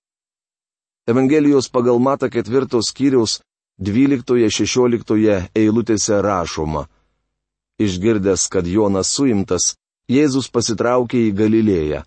Evangelijos 1.10 1.68
pagal 1.74 2.00
Mata 2.00 2.30
ketvirtos 2.30 2.92
skyriaus 2.94 3.40
12-16 3.82 5.50
eilutėse 5.56 6.22
rašoma. 6.22 6.86
Išgirdęs, 7.80 8.48
kad 8.52 8.68
Jonas 8.68 9.12
suimtas, 9.16 9.74
Jėzus 10.10 10.50
pasitraukė 10.52 11.30
į 11.30 11.36
Galilėją. 11.38 12.04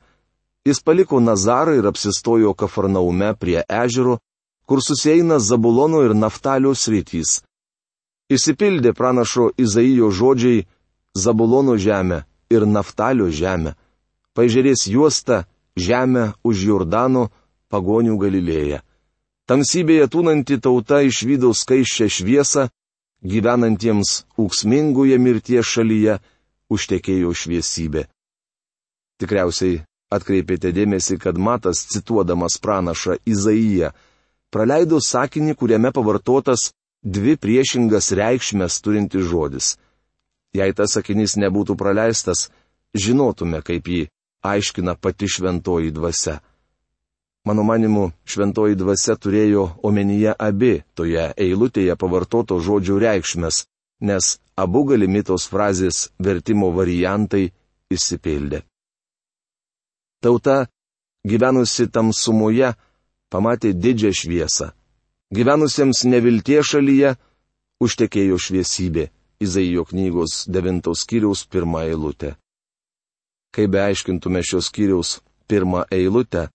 Jis 0.67 0.83
paliko 0.85 1.21
Nazarą 1.21 1.75
ir 1.79 1.87
apsistojo 1.89 2.53
Kafarnaume 2.55 3.33
prie 3.39 3.63
ežero, 3.67 4.19
kur 4.67 4.83
susieina 4.83 5.39
Zabulono 5.39 6.03
ir 6.07 6.15
Naftalio 6.15 6.75
sritys. 6.75 7.41
Išsipildė 8.33 8.93
pranašo 8.97 9.51
Izaijo 9.59 10.11
žodžiai 10.11 10.67
Zabulono 11.15 11.77
žemė 11.77 12.23
ir 12.55 12.67
Naftalio 12.67 13.29
žemė. 13.29 13.75
Pažiūrės 14.37 14.87
juosta 14.89 15.45
žemė 15.77 16.33
už 16.45 16.65
Jordano 16.69 17.29
pagonių 17.73 18.17
Galilėje. 18.21 18.81
Tamsybėje 19.49 20.07
tūnanti 20.09 20.57
tauta 20.63 21.03
išvydo 21.05 21.51
skaiščią 21.53 22.09
šviesą, 22.09 22.69
gyvenantiems 23.23 24.23
ūksmingoje 24.41 25.19
mirties 25.19 25.67
šalyje 25.69 26.19
užtekėjo 26.73 27.33
šviesybė. 27.37 28.07
Tikriausiai 29.21 29.83
atkreipėte 30.13 30.73
dėmesį, 30.73 31.19
kad 31.21 31.39
Matas, 31.39 31.85
cituodamas 31.93 32.59
pranašą 32.63 33.19
Izaiją, 33.29 33.93
praleido 34.53 35.01
sakinį, 35.01 35.57
kuriame 35.57 35.93
pavartotas 35.97 36.71
dvi 37.03 37.37
priešingas 37.41 38.13
reikšmės 38.19 38.81
turintis 38.85 39.27
žodis. 39.27 39.77
Jei 40.53 40.73
tas 40.77 40.95
sakinys 40.99 41.39
nebūtų 41.41 41.77
praleistas, 41.81 42.51
žinotume, 42.95 43.63
kaip 43.65 43.89
jį 43.89 44.03
aiškina 44.45 44.95
pati 45.01 45.29
šventoji 45.29 45.91
dvasia. 45.91 46.41
Mano 47.45 47.65
manimu, 47.67 48.13
šventoji 48.25 48.77
dvasia 48.79 49.17
turėjo 49.19 49.65
omenyje 49.83 50.35
abi 50.39 50.83
toje 50.95 51.33
eilutėje 51.35 51.97
pavartoto 51.99 52.61
žodžių 52.63 52.99
reikšmės, 53.03 53.65
nes 54.03 54.37
abu 54.55 54.85
galimi 54.87 55.25
tos 55.27 55.49
frazės 55.51 56.13
vertimo 56.23 56.71
variantai 56.77 57.49
išsipildė. 57.91 58.63
Tauta, 60.23 60.69
gyvenusi 61.27 61.89
tamsumoje, 61.91 62.75
pamatė 63.33 63.73
didžią 63.73 64.13
šviesą. 64.21 64.71
Gyvenusiems 65.33 66.05
neviltie 66.05 66.61
šalyje 66.61 67.17
užtekėjo 67.81 68.37
šviesybė. 68.37 69.09
Izaijo 69.43 69.83
knygos 69.91 70.45
9 70.47 70.93
skyriaus 70.95 71.41
1 71.51 71.79
eilutė. 71.89 72.37
Kai 73.53 73.67
beaiškintume 73.67 74.43
šios 74.47 74.69
skyriaus 74.71 75.17
pirmą 75.51 75.83
eilutę, 75.91 76.47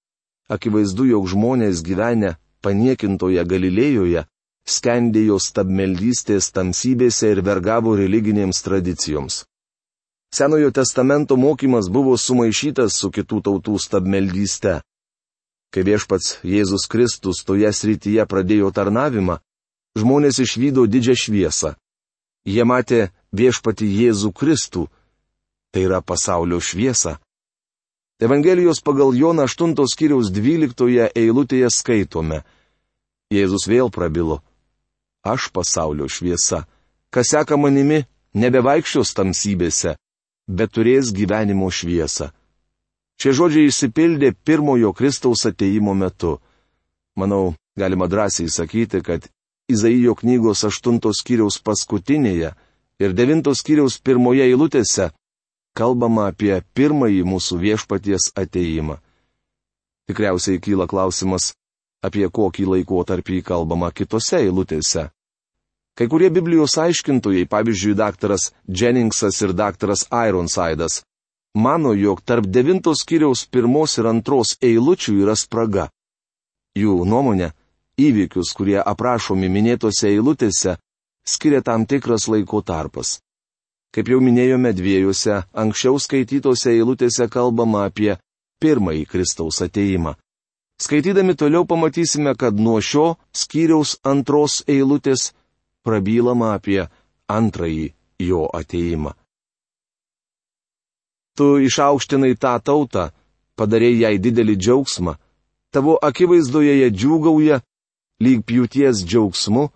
akivaizdu, 0.49 1.09
jog 1.11 1.27
žmonės 1.33 1.83
gyvenę 1.83 2.37
paniekintoje 2.63 3.43
Galilėjoje 3.43 4.23
skendėjo 4.67 5.37
stabmeldystės 5.43 6.51
tamsybėse 6.55 7.33
ir 7.33 7.43
vergavo 7.43 7.95
religinėms 7.99 8.63
tradicijoms. 8.63 9.43
Senojo 10.33 10.71
testamento 10.75 11.37
mokymas 11.39 11.87
buvo 11.89 12.17
sumaišytas 12.19 12.97
su 12.99 13.11
kitų 13.11 13.41
tautų 13.45 13.77
stabmeldyste. 13.79 14.81
Kai 15.73 15.83
viešpats 15.83 16.39
Jėzus 16.47 16.87
Kristus 16.87 17.43
toje 17.43 17.69
srityje 17.73 18.23
pradėjo 18.29 18.71
tarnavimą, 18.71 19.39
žmonės 19.99 20.39
išvydo 20.43 20.87
didžią 20.87 21.15
šviesą. 21.23 21.75
Jie 22.47 22.63
matė 22.63 23.09
viešpati 23.35 23.85
Jėzų 23.85 24.31
Kristų, 24.31 24.87
tai 25.71 25.83
yra 25.87 25.99
pasaulio 26.01 26.61
šviesa. 26.63 27.17
Evangelijos 28.23 28.79
pagal 28.81 29.13
Joną 29.13 29.43
8 29.45 29.75
skyriaus 29.91 30.31
12 30.31 31.11
eilutėje 31.13 31.69
skaitome. 31.69 32.41
Jėzus 33.29 33.67
vėl 33.67 33.91
prabilo. 33.91 34.39
Aš 35.21 35.51
pasaulio 35.51 36.07
šviesa. 36.07 36.63
Kas 37.11 37.33
seka 37.35 37.57
manimi, 37.59 38.05
nebevaikščios 38.33 39.11
tamsybėse, 39.13 39.97
bet 40.47 40.71
turės 40.71 41.11
gyvenimo 41.11 41.67
šviesą. 41.69 42.31
Šie 43.17 43.33
žodžiai 43.33 43.71
išsipildė 43.71 44.33
pirmojo 44.45 44.93
Kristaus 44.93 45.45
ateimo 45.49 45.95
metu. 45.97 46.37
Manau, 47.17 47.55
galima 47.77 48.05
drąsiai 48.07 48.49
sakyti, 48.49 49.01
kad 49.01 49.25
Izaijo 49.67 50.13
knygos 50.15 50.63
aštuntos 50.63 51.23
skyriaus 51.23 51.57
paskutinėje 51.59 52.53
ir 53.03 53.15
devintos 53.17 53.63
skyriaus 53.63 53.97
pirmoje 53.99 54.45
eilutėse 54.45 55.09
kalbama 55.77 56.29
apie 56.31 56.55
pirmąjį 56.77 57.25
mūsų 57.27 57.59
viešpaties 57.61 58.31
ateimą. 58.41 58.97
Tikriausiai 60.07 60.61
kyla 60.63 60.87
klausimas, 60.89 61.51
apie 62.01 62.25
kokį 62.31 62.65
laikotarpį 62.71 63.41
kalbama 63.45 63.91
kitose 63.91 64.39
eilutėse. 64.45 65.09
Kai 65.97 66.05
kurie 66.09 66.29
Biblijos 66.29 66.77
aiškintojai, 66.77 67.47
pavyzdžiui, 67.49 67.97
daktaras 67.97 68.51
Jenningsas 68.69 69.41
ir 69.41 69.53
daktaras 69.57 70.05
Ironsidas, 70.13 71.01
mano, 71.57 71.93
jog 71.93 72.21
tarp 72.21 72.45
devintos 72.45 73.03
skyriaus 73.03 73.45
pirmos 73.51 73.97
ir 73.97 74.09
antros 74.13 74.55
eilučių 74.61 75.15
yra 75.23 75.35
spraga. 75.35 75.87
Jų 76.77 77.01
nuomonė, 77.09 77.51
įvykius, 77.97 78.53
kurie 78.57 78.77
aprašomi 78.81 79.49
minėtose 79.49 80.11
eilutėse, 80.11 80.77
skiria 81.25 81.63
tam 81.65 81.85
tikras 81.89 82.27
laiko 82.29 82.61
tarpas. 82.61 83.17
Kaip 83.93 84.11
jau 84.11 84.19
minėjome 84.21 84.73
dviejose 84.77 85.41
anksčiau 85.57 85.97
skaitytose 85.97 86.75
eilutėse 86.75 87.27
kalbama 87.33 87.87
apie 87.89 88.17
pirmąjį 88.61 89.05
Kristaus 89.09 89.61
ateimą. 89.65 90.13
Skaitydami 90.77 91.33
toliau 91.33 91.65
pamatysime, 91.65 92.35
kad 92.37 92.59
nuo 92.59 92.77
šio 92.81 93.15
skyriaus 93.33 93.97
antros 94.05 94.61
eilutės 94.69 95.31
prabylama 95.81 96.53
apie 96.53 96.83
antrąjį 97.27 97.87
jo 98.21 98.45
ateimą. 98.53 99.15
Tu 101.37 101.47
išaukštinai 101.69 102.33
tą 102.41 102.55
tautą, 102.65 103.09
padarėjai 103.57 103.99
jai 104.01 104.17
didelį 104.17 104.55
džiaugsmą, 104.57 105.13
tavo 105.69 105.93
akivaizdoje 106.09 106.73
jie 106.79 106.89
džiūgauja 106.89 107.59
lyg 108.25 108.41
pjūties 108.47 109.03
džiaugsmu, 109.05 109.67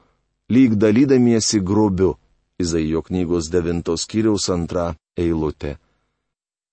lyg 0.50 0.74
dalydamiesi 0.82 1.62
grobiu. 1.62 2.16
Izaijo 2.62 3.02
knygos 3.02 3.50
9 3.54 3.94
skyriaus 3.98 4.50
antra 4.54 4.96
eilutė. 5.18 5.78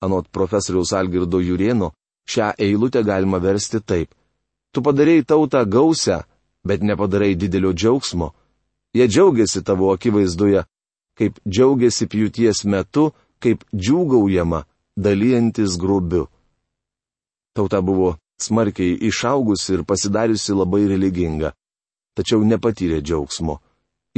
Anot 0.05 0.29
profesoriaus 0.33 0.93
Algirdo 0.93 1.41
Jurieno, 1.41 1.93
šią 2.29 2.53
eilutę 2.59 3.03
galima 3.05 3.41
versti 3.41 3.81
taip. 3.81 4.13
Tu 4.73 4.83
padarėjai 4.85 5.25
tautą 5.25 5.65
gausią, 5.65 6.23
bet 6.65 6.85
nepadarai 6.85 7.35
didelio 7.37 7.73
džiaugsmo. 7.73 8.33
Jie 8.97 9.09
džiaugiasi 9.09 9.65
tavo 9.65 9.93
akivaizdoje, 9.93 10.65
kaip 11.19 11.41
džiaugiasi 11.49 12.09
pjūties 12.09 12.65
metu, 12.65 13.11
kaip 13.41 13.65
džiūgaujama, 13.75 14.65
dalyjantis 14.99 15.79
grobiu. 15.79 16.27
Tauta 17.55 17.81
buvo 17.83 18.17
smarkiai 18.41 18.99
išaugusi 19.09 19.75
ir 19.75 19.85
pasidariusi 19.85 20.55
labai 20.55 20.87
religinga. 20.91 21.53
Tačiau 22.19 22.43
nepatyrė 22.43 22.99
džiaugsmo. 23.03 23.61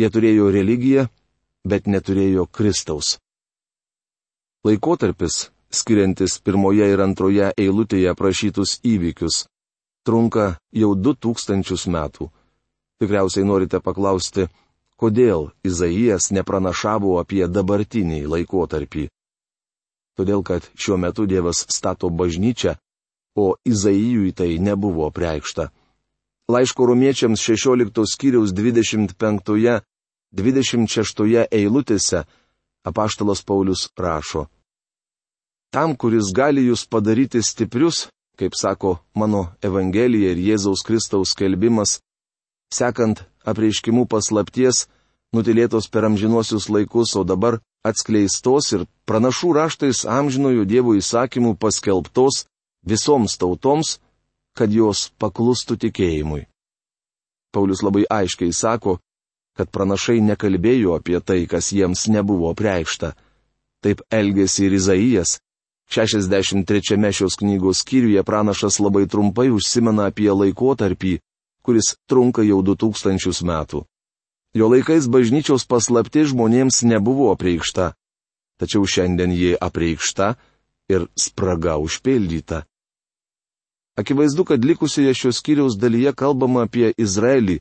Jie 0.00 0.08
turėjo 0.08 0.48
religiją, 0.52 1.06
bet 1.68 1.86
neturėjo 1.86 2.46
Kristaus. 2.48 3.18
Laikotarpis, 4.64 5.50
skiriantis 5.72 6.38
pirmoje 6.44 6.88
ir 6.92 7.00
antroje 7.04 7.52
eilutėje 7.60 8.08
aprašytus 8.12 8.78
įvykius, 8.84 9.44
trunka 10.04 10.56
jau 10.72 10.94
du 10.96 11.12
tūkstančius 11.12 11.86
metų. 11.92 12.30
Tikriausiai 13.00 13.44
norite 13.44 13.80
paklausti, 13.84 14.48
kodėl 15.00 15.50
Izaijas 15.64 16.28
nepranašavo 16.36 17.18
apie 17.20 17.46
dabartinį 17.48 18.26
laikotarpį. 18.28 19.08
Todėl, 20.18 20.42
kad 20.42 20.66
šiuo 20.75 20.96
metu 21.01 21.27
Dievas 21.27 21.66
stato 21.70 22.11
bažnyčią, 22.11 22.75
o 23.37 23.55
Izaijui 23.64 24.33
tai 24.33 24.59
nebuvo 24.59 25.11
preikšta. 25.11 25.70
Laiško 26.51 26.87
romiečiams 26.90 27.40
16 27.40 28.07
skyriaus 28.11 28.51
25-26 28.53 31.46
eilutėse 31.51 32.25
apaštalas 32.85 33.42
Paulius 33.46 33.88
rašo. 33.96 34.46
Tam, 35.70 35.94
kuris 35.94 36.33
gali 36.35 36.66
jūs 36.66 36.83
padaryti 36.90 37.38
stiprius, 37.46 38.09
kaip 38.38 38.55
sako 38.59 38.99
mano 39.14 39.55
Evangelija 39.62 40.31
ir 40.35 40.38
Jėzaus 40.42 40.83
Kristaus 40.87 41.31
skelbimas, 41.37 42.01
sekant 42.75 43.23
apreiškimų 43.46 44.07
paslapties, 44.11 44.88
nutilėtos 45.37 45.87
per 45.87 46.05
amžinuosius 46.09 46.66
laikus, 46.75 47.14
o 47.14 47.23
dabar 47.25 47.61
atskleistos 47.86 48.72
ir 48.76 48.84
pranašų 49.08 49.52
raštais 49.56 50.04
amžinojo 50.08 50.66
Dievo 50.68 50.94
įsakymų 50.98 51.54
paskelbtos 51.60 52.44
visoms 52.86 53.36
tautoms, 53.40 53.98
kad 54.56 54.72
jos 54.72 55.08
paklustų 55.20 55.78
tikėjimui. 55.86 56.46
Paulius 57.54 57.82
labai 57.82 58.04
aiškiai 58.10 58.52
sako, 58.54 58.98
kad 59.56 59.70
pranašai 59.74 60.20
nekalbėjo 60.22 60.94
apie 60.98 61.18
tai, 61.20 61.44
kas 61.50 61.72
jiems 61.74 62.06
nebuvo 62.08 62.52
preikšta. 62.54 63.14
Taip 63.82 64.02
elgėsi 64.12 64.68
ir 64.68 64.76
Izaijas. 64.76 65.38
63 65.90 67.10
šios 67.10 67.34
knygos 67.40 67.80
skyriuje 67.82 68.22
pranašas 68.22 68.78
labai 68.78 69.08
trumpai 69.10 69.48
užsimena 69.50 70.06
apie 70.12 70.30
laikotarpį, 70.30 71.16
kuris 71.66 71.96
trunka 72.06 72.44
jau 72.46 72.60
2000 72.62 73.42
metų. 73.42 73.82
Jo 74.54 74.66
laikais 74.66 75.06
bažnyčios 75.06 75.62
paslapti 75.70 76.24
žmonėms 76.26 76.82
nebuvo 76.82 77.28
apreikšta, 77.30 77.92
tačiau 78.58 78.82
šiandien 78.82 79.30
ji 79.30 79.52
apreikšta 79.54 80.34
ir 80.90 81.06
spraga 81.14 81.76
užpildyta. 81.78 82.64
Akivaizdu, 84.00 84.44
kad 84.44 84.64
likusioje 84.64 85.14
šios 85.14 85.38
skyriaus 85.38 85.78
dalyje 85.78 86.12
kalbama 86.18 86.64
apie 86.66 86.90
Izraelį, 86.98 87.60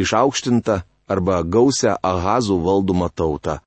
išaukštintą 0.00 0.80
arba 1.06 1.42
gausią 1.42 1.94
Ahazų 2.02 2.58
valdomą 2.66 3.12
tautą. 3.14 3.60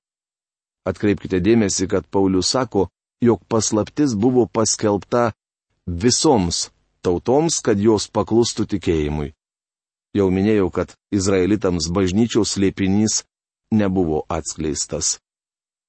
Atkreipkite 0.87 1.39
dėmesį, 1.43 1.87
kad 1.87 2.07
Paulius 2.11 2.51
sako, 2.51 2.87
jog 3.23 3.43
paslaptis 3.47 4.15
buvo 4.15 4.47
paskelbta 4.47 5.31
visoms 5.87 6.67
tautoms, 7.03 7.61
kad 7.63 7.79
jos 7.79 8.09
paklustų 8.11 8.67
tikėjimui. 8.75 9.36
Jau 10.17 10.31
minėjau, 10.33 10.71
kad 10.73 10.95
izraelitams 11.13 11.91
bažnyčiaus 11.93 12.55
slėpinys 12.55 13.21
nebuvo 13.69 14.23
atskleistas. 14.33 15.17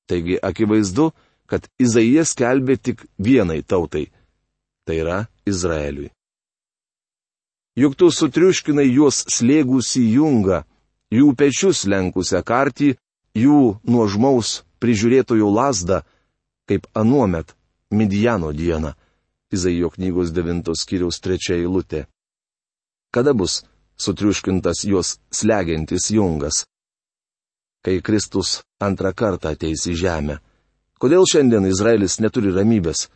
Taigi 0.08 0.36
akivaizdu, 0.42 1.12
kad 1.48 1.68
Izaijas 1.80 2.34
kelbė 2.36 2.76
tik 2.76 3.04
vienai 3.16 3.62
tautai- 3.62 4.08
tai 4.84 4.96
yra 5.02 5.18
Izraeliui. 5.48 6.10
Juk 7.78 7.94
tu 7.96 8.10
sutriuškinai 8.10 8.88
juos 8.90 9.24
slėgusi 9.30 10.02
jungą, 10.12 10.64
jų 11.14 11.28
pečius 11.38 11.86
lenkusią 11.86 12.42
kartį, 12.42 12.96
jų 13.38 13.78
nuožmaus 13.86 14.64
prižiūrėtojų 14.82 15.48
lasdą, 15.58 16.02
kaip 16.68 16.86
anuomet 16.94 17.54
Midijano 17.90 18.52
dieną. 18.52 18.92
Izaijo 19.52 19.88
knygos 19.94 20.32
9 20.36 20.74
skyriaus 20.76 21.20
3 21.24 21.54
eilutė. 21.56 22.06
Kada 23.14 23.32
bus 23.32 23.62
sutriuškintas 24.00 24.84
juos 24.84 25.18
slegiantis 25.34 26.11
jungas? 26.14 26.64
Kai 27.84 28.00
Kristus 28.02 28.62
antrą 28.82 29.12
kartą 29.14 29.52
ateis 29.54 29.87
į 29.90 29.94
žemę. 29.98 30.38
Kodėl 30.98 31.26
šiandien 31.30 31.66
Izraelis 31.68 32.18
neturi 32.22 32.50
ramybės? 32.54 33.06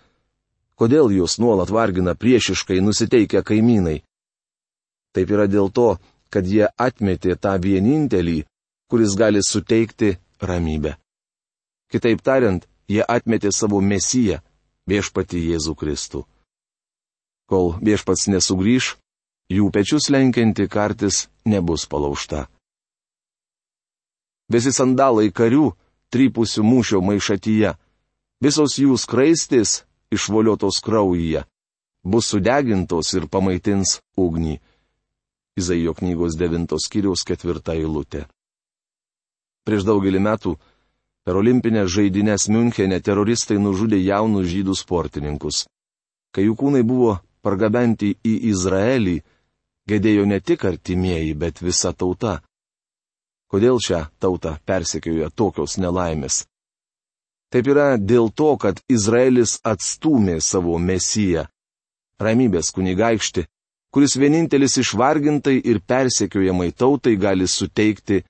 Kodėl 0.78 1.10
jūs 1.14 1.38
nuolat 1.42 1.70
vargina 1.70 2.14
priešiškai 2.14 2.80
nusiteikę 2.82 3.42
kaimynai? 3.46 4.02
Taip 5.12 5.30
yra 5.34 5.46
dėl 5.50 5.68
to, 5.74 5.98
kad 6.32 6.46
jie 6.48 6.68
atmetė 6.80 7.36
tą 7.36 7.58
vienintelį, 7.60 8.42
kuris 8.88 9.16
gali 9.18 9.42
suteikti 9.44 10.16
ramybę. 10.40 10.96
Kitaip 11.92 12.22
tariant, 12.24 12.64
jie 12.88 13.04
atmetė 13.04 13.52
savo 13.52 13.82
mesiją, 13.84 14.40
viešpati 14.88 15.42
Jėzų 15.50 15.74
Kristų. 15.76 16.22
Kol 17.50 17.74
viešpats 17.84 18.30
nesugrįž, 18.32 18.96
jų 19.52 19.70
pečius 19.74 20.08
lenkianti 20.12 20.68
kartis 20.68 21.26
nebus 21.44 21.86
palaužta. 21.86 22.46
Visi 24.52 24.72
sandalai 24.74 25.30
karių, 25.32 25.72
trypusių 26.12 26.64
mūšio 26.66 27.00
maišatyje, 27.04 27.72
visos 28.44 28.76
jų 28.78 28.98
skraistės 29.00 29.82
išvoliotos 30.12 30.82
kraujyje, 30.84 31.46
bus 32.04 32.28
sudegintos 32.32 33.14
ir 33.16 33.28
pamaitins 33.32 34.00
ugnį. 34.18 34.58
Izaijo 35.56 35.94
knygos 35.96 36.36
9 36.40 36.76
skyriaus 36.80 37.24
4 37.28 37.76
eilutė. 37.76 38.26
Prieš 39.64 39.84
daugelį 39.86 40.20
metų 40.20 40.56
per 41.24 41.38
olimpinę 41.38 41.84
žaidynės 41.86 42.48
Münchenė 42.50 42.98
teroristai 43.04 43.60
nužudė 43.62 44.00
jaunus 44.02 44.48
žydų 44.50 44.74
sportininkus. 44.74 45.66
Kai 46.32 46.48
jų 46.48 46.56
kūnai 46.58 46.82
buvo 46.82 47.20
pargabenti 47.44 48.16
į 48.24 48.34
Izraelį, 48.50 49.20
gedėjo 49.88 50.26
ne 50.26 50.40
tik 50.40 50.64
artimieji, 50.64 51.34
bet 51.34 51.62
visa 51.62 51.92
tauta. 51.92 52.40
Kodėl 53.52 53.80
šią 53.84 54.04
tautą 54.22 54.56
persekioja 54.66 55.30
tokios 55.30 55.78
nelaimės? 55.78 56.44
Taip 57.52 57.66
yra 57.68 57.96
dėl 58.00 58.30
to, 58.32 58.54
kad 58.56 58.80
Izraelis 58.88 59.58
atstumė 59.64 60.38
savo 60.40 60.78
mesiją. 60.80 61.44
Ramybės 62.22 62.70
kunigaikšti 62.72 63.44
kuris 63.92 64.16
vienintelis 64.16 64.78
išvargintai 64.80 65.58
ir 65.70 65.80
persekiojamai 65.90 66.70
tautai 66.72 67.16
gali 67.20 67.46
suteikti 67.48 68.22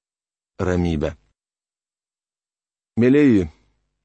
ramybę. 0.61 1.13
Mėlyji, 3.01 3.47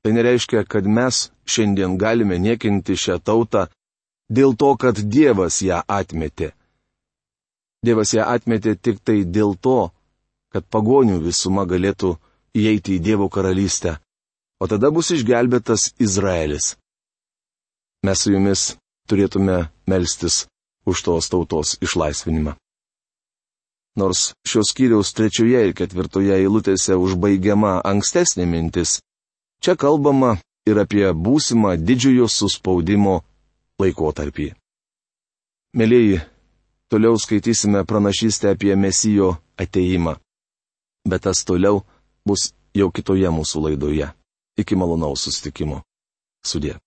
tai 0.01 0.12
nereiškia, 0.15 0.63
kad 0.69 0.86
mes 0.86 1.27
šiandien 1.49 1.97
galime 1.97 2.38
niekinti 2.39 2.95
šią 2.95 3.17
tautą 3.25 3.65
dėl 4.29 4.53
to, 4.55 4.69
kad 4.77 5.01
Dievas 5.01 5.60
ją 5.65 5.81
atmetė. 5.88 6.53
Dievas 7.85 8.13
ją 8.15 8.25
atmetė 8.25 8.75
tik 8.75 8.99
tai 9.05 9.21
dėl 9.23 9.53
to, 9.61 9.89
kad 10.53 10.65
pagonių 10.73 11.19
visuma 11.21 11.65
galėtų 11.69 12.15
įeiti 12.57 12.97
į 12.97 13.03
Dievo 13.07 13.27
karalystę, 13.29 13.97
o 14.61 14.67
tada 14.67 14.89
bus 14.91 15.11
išgelbėtas 15.13 15.91
Izraelis. 16.01 16.75
Mes 18.05 18.21
su 18.23 18.33
jumis 18.33 18.63
turėtume 19.09 19.67
melstis 19.89 20.45
už 20.89 21.03
tos 21.05 21.29
tautos 21.29 21.75
išlaisvinimą. 21.83 22.55
Nors 23.97 24.31
šios 24.45 24.71
skyriaus 24.71 25.09
trečioje 25.17 25.63
ir 25.67 25.73
ketvirtoje 25.77 26.35
eilutėse 26.37 26.95
užbaigiama 27.01 27.79
ankstesnė 27.91 28.45
mintis, 28.45 28.99
čia 29.61 29.73
kalbama 29.75 30.35
ir 30.69 30.77
apie 30.83 31.05
būsimą 31.13 31.75
didžiojo 31.81 32.27
suspaudimo 32.29 33.15
laikotarpį. 33.81 34.51
Mėlyji, 35.77 36.21
toliau 36.89 37.17
skaitysime 37.19 37.86
pranašystę 37.86 38.50
apie 38.52 38.76
Mesijo 38.76 39.36
ateimą. 39.58 40.15
Bet 41.10 41.23
tas 41.23 41.43
toliau 41.45 41.84
bus 42.26 42.52
jau 42.76 42.91
kitoje 42.91 43.30
mūsų 43.32 43.63
laidoje. 43.67 44.10
Iki 44.58 44.76
malonaus 44.76 45.23
sustikimo. 45.28 45.84
Sudė. 46.45 46.78